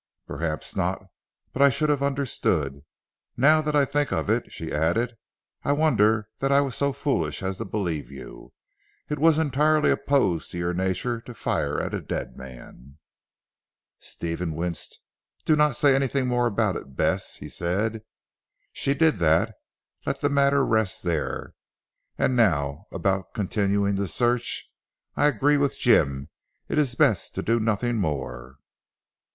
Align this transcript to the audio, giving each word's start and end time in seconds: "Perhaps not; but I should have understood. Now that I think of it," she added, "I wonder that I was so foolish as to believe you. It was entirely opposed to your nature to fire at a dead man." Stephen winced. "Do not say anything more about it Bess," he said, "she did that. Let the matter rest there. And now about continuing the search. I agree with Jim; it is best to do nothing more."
"Perhaps 0.25 0.75
not; 0.75 1.03
but 1.53 1.61
I 1.61 1.69
should 1.69 1.89
have 1.89 2.01
understood. 2.01 2.81
Now 3.37 3.61
that 3.61 3.75
I 3.75 3.85
think 3.85 4.11
of 4.11 4.31
it," 4.31 4.51
she 4.51 4.73
added, 4.73 5.15
"I 5.63 5.73
wonder 5.73 6.27
that 6.39 6.51
I 6.51 6.59
was 6.59 6.75
so 6.75 6.91
foolish 6.91 7.43
as 7.43 7.57
to 7.57 7.65
believe 7.65 8.09
you. 8.09 8.51
It 9.09 9.19
was 9.19 9.37
entirely 9.37 9.91
opposed 9.91 10.49
to 10.51 10.57
your 10.57 10.73
nature 10.73 11.21
to 11.21 11.35
fire 11.35 11.79
at 11.79 11.93
a 11.93 12.01
dead 12.01 12.35
man." 12.35 12.97
Stephen 13.99 14.55
winced. 14.55 14.97
"Do 15.45 15.55
not 15.55 15.75
say 15.75 15.93
anything 15.93 16.25
more 16.25 16.47
about 16.47 16.75
it 16.75 16.95
Bess," 16.95 17.35
he 17.35 17.47
said, 17.47 18.01
"she 18.73 18.95
did 18.95 19.17
that. 19.17 19.53
Let 20.07 20.19
the 20.21 20.29
matter 20.29 20.65
rest 20.65 21.03
there. 21.03 21.53
And 22.17 22.35
now 22.35 22.87
about 22.91 23.35
continuing 23.35 23.97
the 23.97 24.07
search. 24.07 24.67
I 25.15 25.27
agree 25.27 25.57
with 25.57 25.77
Jim; 25.77 26.29
it 26.67 26.79
is 26.79 26.95
best 26.95 27.35
to 27.35 27.43
do 27.43 27.59
nothing 27.59 27.97
more." 27.97 28.57